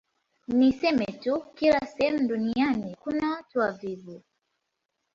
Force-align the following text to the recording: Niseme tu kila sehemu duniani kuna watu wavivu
Niseme 0.57 1.05
tu 1.13 1.33
kila 1.55 1.79
sehemu 1.87 2.27
duniani 2.27 2.95
kuna 2.95 3.31
watu 3.31 3.59
wavivu 3.59 4.21